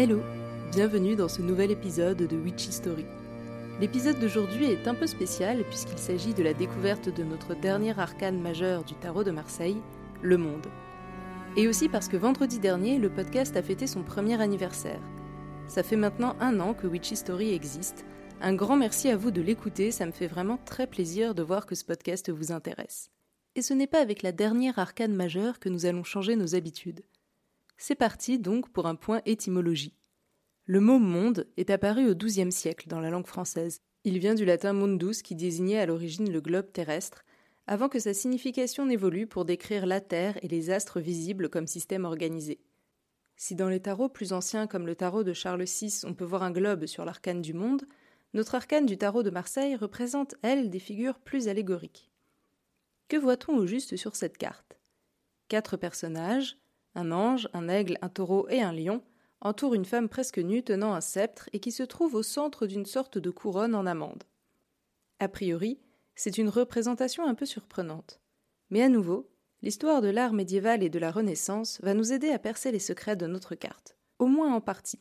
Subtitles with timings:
[0.00, 0.22] Hello,
[0.70, 3.04] bienvenue dans ce nouvel épisode de Witchy Story.
[3.80, 8.40] L'épisode d'aujourd'hui est un peu spécial puisqu'il s'agit de la découverte de notre dernier arcane
[8.40, 9.78] majeur du tarot de Marseille,
[10.22, 10.68] le monde.
[11.56, 15.00] Et aussi parce que vendredi dernier, le podcast a fêté son premier anniversaire.
[15.66, 18.04] Ça fait maintenant un an que Witchy Story existe.
[18.40, 21.66] Un grand merci à vous de l'écouter, ça me fait vraiment très plaisir de voir
[21.66, 23.10] que ce podcast vous intéresse.
[23.56, 27.00] Et ce n'est pas avec la dernière arcane majeure que nous allons changer nos habitudes.
[27.80, 29.94] C'est parti donc pour un point étymologie.
[30.66, 33.80] Le mot monde est apparu au XIIe siècle dans la langue française.
[34.02, 37.24] Il vient du latin mundus qui désignait à l'origine le globe terrestre,
[37.68, 42.04] avant que sa signification n'évolue pour décrire la Terre et les astres visibles comme système
[42.04, 42.58] organisé.
[43.36, 46.42] Si dans les tarots plus anciens comme le tarot de Charles VI on peut voir
[46.42, 47.86] un globe sur l'arcane du monde,
[48.34, 52.10] notre arcane du tarot de Marseille représente, elle, des figures plus allégoriques.
[53.06, 54.78] Que voit-on au juste sur cette carte?
[55.46, 56.58] Quatre personnages,
[56.98, 59.02] un ange, un aigle, un taureau et un lion
[59.40, 62.86] entourent une femme presque nue tenant un sceptre et qui se trouve au centre d'une
[62.86, 64.24] sorte de couronne en amande.
[65.20, 65.78] A priori,
[66.16, 68.20] c'est une représentation un peu surprenante.
[68.70, 69.30] Mais à nouveau,
[69.62, 73.16] l'histoire de l'art médiéval et de la Renaissance va nous aider à percer les secrets
[73.16, 75.00] de notre carte, au moins en partie.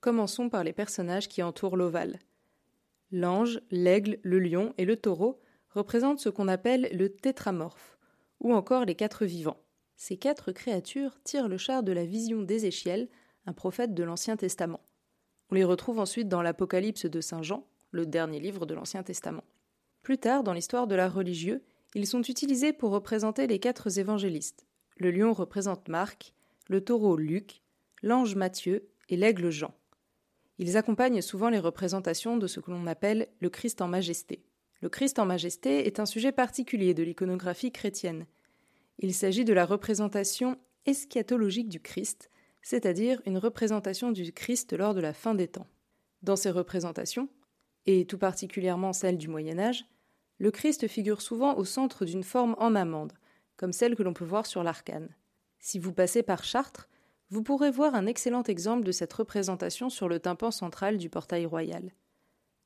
[0.00, 2.20] Commençons par les personnages qui entourent l'ovale.
[3.10, 7.98] L'ange, l'aigle, le lion et le taureau représentent ce qu'on appelle le tétramorphe,
[8.40, 9.62] ou encore les quatre vivants.
[10.04, 13.08] Ces quatre créatures tirent le char de la vision d'Ézéchiel,
[13.46, 14.80] un prophète de l'Ancien Testament.
[15.48, 19.44] On les retrouve ensuite dans l'Apocalypse de Saint Jean, le dernier livre de l'Ancien Testament.
[20.02, 21.62] Plus tard, dans l'histoire de l'art religieux,
[21.94, 24.66] ils sont utilisés pour représenter les quatre évangélistes.
[24.96, 26.34] Le lion représente Marc,
[26.66, 27.62] le taureau Luc,
[28.02, 29.72] l'ange Matthieu et l'aigle Jean.
[30.58, 34.42] Ils accompagnent souvent les représentations de ce que l'on appelle le Christ en majesté.
[34.80, 38.26] Le Christ en majesté est un sujet particulier de l'iconographie chrétienne.
[38.98, 42.30] Il s'agit de la représentation eschatologique du Christ,
[42.62, 45.66] c'est-à-dire une représentation du Christ lors de la fin des temps.
[46.22, 47.28] Dans ces représentations,
[47.86, 49.84] et tout particulièrement celle du Moyen Âge,
[50.38, 53.12] le Christ figure souvent au centre d'une forme en amande,
[53.56, 55.14] comme celle que l'on peut voir sur l'arcane.
[55.58, 56.88] Si vous passez par Chartres,
[57.30, 61.46] vous pourrez voir un excellent exemple de cette représentation sur le tympan central du portail
[61.46, 61.92] royal.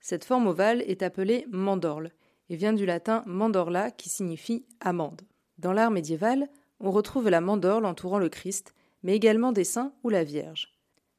[0.01, 2.11] Cette forme ovale est appelée mandorle
[2.49, 5.23] et vient du latin mandorla qui signifie amande.
[5.59, 6.49] Dans l'art médiéval,
[6.81, 10.75] on retrouve la mandorle entourant le Christ, mais également des saints ou la Vierge.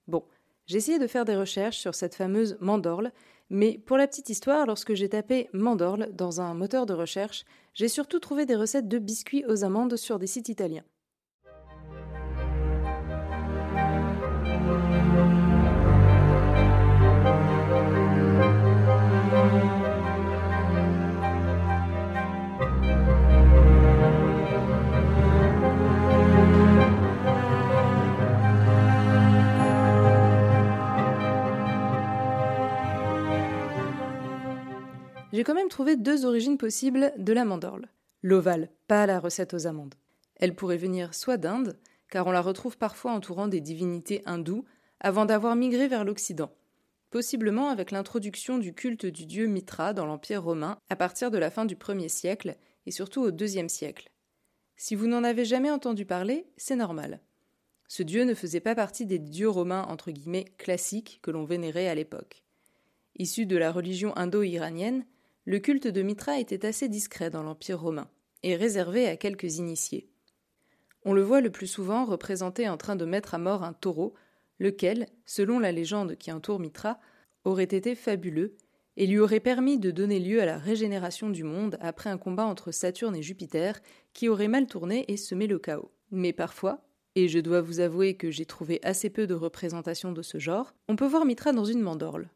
[0.07, 0.23] Bon,
[0.67, 3.11] j'ai essayé de faire des recherches sur cette fameuse mandorle,
[3.49, 7.87] mais pour la petite histoire, lorsque j'ai tapé mandorle dans un moteur de recherche, j'ai
[7.87, 10.83] surtout trouvé des recettes de biscuits aux amandes sur des sites italiens.
[35.37, 37.89] J'ai quand même trouvé deux origines possibles de la mandorle.
[38.23, 39.93] L'ovale, pas la recette aux amandes.
[40.37, 41.77] Elle pourrait venir soit d'Inde,
[42.09, 44.65] car on la retrouve parfois entourant des divinités hindoues,
[44.99, 46.51] avant d'avoir migré vers l'Occident,
[47.11, 51.51] possiblement avec l'introduction du culte du dieu Mitra dans l'Empire romain à partir de la
[51.51, 54.09] fin du 1er siècle et surtout au 2 siècle.
[54.75, 57.21] Si vous n'en avez jamais entendu parler, c'est normal.
[57.87, 61.89] Ce dieu ne faisait pas partie des dieux romains entre guillemets classiques que l'on vénérait
[61.89, 62.41] à l'époque.
[63.19, 65.05] Issu de la religion indo-iranienne,
[65.47, 68.09] le culte de Mitra était assez discret dans l'Empire romain,
[68.43, 70.09] et réservé à quelques initiés.
[71.05, 74.13] On le voit le plus souvent représenté en train de mettre à mort un taureau,
[74.59, 76.99] lequel, selon la légende qui entoure Mitra,
[77.45, 78.57] aurait été fabuleux
[78.97, 82.45] et lui aurait permis de donner lieu à la régénération du monde après un combat
[82.45, 83.79] entre Saturne et Jupiter
[84.11, 85.93] qui aurait mal tourné et semé le chaos.
[86.11, 86.83] Mais parfois,
[87.15, 90.75] et je dois vous avouer que j'ai trouvé assez peu de représentations de ce genre,
[90.89, 92.27] on peut voir Mitra dans une mandorle.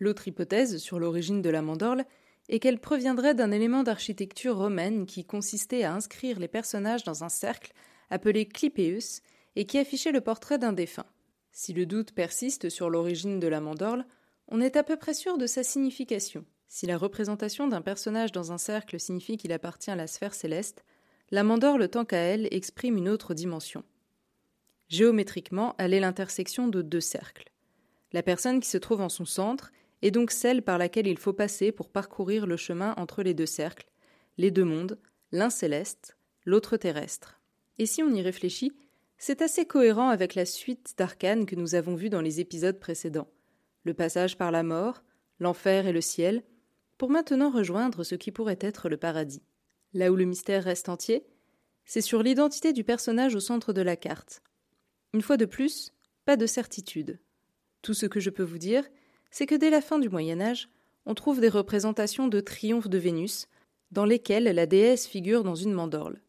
[0.00, 2.04] L'autre hypothèse sur l'origine de la mandorle
[2.48, 7.28] et qu'elle proviendrait d'un élément d'architecture romaine qui consistait à inscrire les personnages dans un
[7.28, 7.72] cercle
[8.10, 9.22] appelé clipeus
[9.56, 11.06] et qui affichait le portrait d'un défunt.
[11.52, 14.06] Si le doute persiste sur l'origine de la mandorle,
[14.48, 16.44] on est à peu près sûr de sa signification.
[16.68, 20.84] Si la représentation d'un personnage dans un cercle signifie qu'il appartient à la sphère céleste,
[21.30, 23.84] la mandorle tant qu'à elle exprime une autre dimension.
[24.88, 27.50] Géométriquement, elle est l'intersection de deux cercles.
[28.12, 29.70] La personne qui se trouve en son centre
[30.02, 33.46] et donc celle par laquelle il faut passer pour parcourir le chemin entre les deux
[33.46, 33.90] cercles,
[34.36, 34.98] les deux mondes,
[35.32, 37.40] l'un céleste, l'autre terrestre.
[37.78, 38.72] Et si on y réfléchit,
[39.18, 43.28] c'est assez cohérent avec la suite d'arcanes que nous avons vues dans les épisodes précédents.
[43.82, 45.02] Le passage par la mort,
[45.40, 46.44] l'enfer et le ciel,
[46.96, 49.42] pour maintenant rejoindre ce qui pourrait être le paradis.
[49.92, 51.26] Là où le mystère reste entier,
[51.84, 54.42] c'est sur l'identité du personnage au centre de la carte.
[55.14, 57.18] Une fois de plus, pas de certitude.
[57.82, 58.84] Tout ce que je peux vous dire,
[59.30, 60.68] c'est que dès la fin du Moyen Âge,
[61.06, 63.48] on trouve des représentations de triomphes de Vénus,
[63.90, 66.20] dans lesquelles la déesse figure dans une mandorle.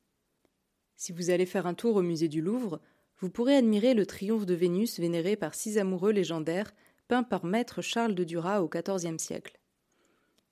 [0.96, 2.80] Si vous allez faire un tour au musée du Louvre,
[3.20, 6.74] vous pourrez admirer le triomphe de Vénus vénéré par six amoureux légendaires,
[7.08, 9.60] peint par maître Charles de Duras au XIVe siècle.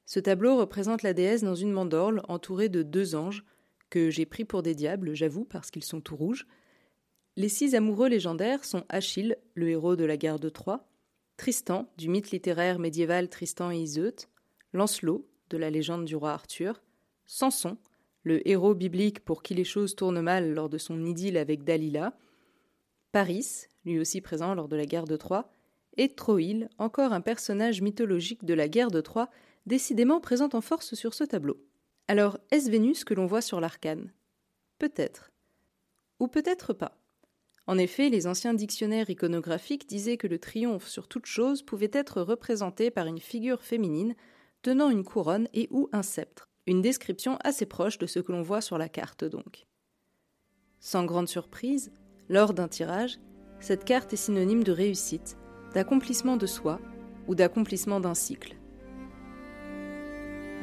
[0.05, 3.45] Ce tableau représente la déesse dans une mandorle entourée de deux anges,
[3.89, 6.47] que j'ai pris pour des diables, j'avoue, parce qu'ils sont tout rouges.
[7.35, 10.87] Les six amoureux légendaires sont Achille, le héros de la guerre de Troie,
[11.37, 14.15] Tristan, du mythe littéraire médiéval Tristan et Iseut,
[14.73, 16.81] Lancelot, de la légende du roi Arthur,
[17.27, 17.77] Samson,
[18.23, 22.17] le héros biblique pour qui les choses tournent mal lors de son idylle avec Dalila,
[23.11, 25.49] Paris, lui aussi présent lors de la guerre de Troie,
[25.95, 29.29] et Troïl, encore un personnage mythologique de la guerre de Troie,
[29.67, 31.63] décidément présent en force sur ce tableau.
[32.07, 34.11] Alors, est-ce Vénus que l'on voit sur l'arcane?
[34.79, 35.31] Peut-être.
[36.19, 36.96] Ou peut-être pas.
[37.67, 42.21] En effet, les anciens dictionnaires iconographiques disaient que le triomphe sur toute chose pouvait être
[42.21, 44.15] représenté par une figure féminine
[44.61, 48.41] tenant une couronne et ou un sceptre, une description assez proche de ce que l'on
[48.41, 49.67] voit sur la carte donc.
[50.79, 51.91] Sans grande surprise,
[52.29, 53.19] lors d'un tirage,
[53.59, 55.37] cette carte est synonyme de réussite,
[55.73, 56.79] d'accomplissement de soi
[57.27, 58.55] ou d'accomplissement d'un cycle.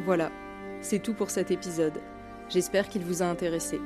[0.04, 0.32] Voilà,
[0.80, 2.00] c'est tout pour cet épisode.
[2.48, 3.78] J'espère qu'il vous a intéressé.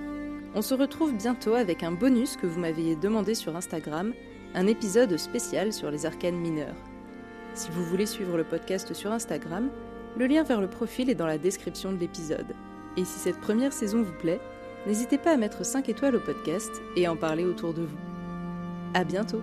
[0.55, 4.15] On se retrouve bientôt avec un bonus que vous m'aviez demandé sur Instagram,
[4.55, 6.77] un épisode spécial sur les arcanes mineurs.
[7.55, 9.71] Si vous voulez suivre le podcast sur Instagram,
[10.17, 12.55] le lien vers le profil est dans la description de l'épisode.
[12.97, 14.41] Et si cette première saison vous plaît,
[14.87, 17.99] n'hésitez pas à mettre 5 étoiles au podcast et à en parler autour de vous.
[18.95, 19.43] À bientôt!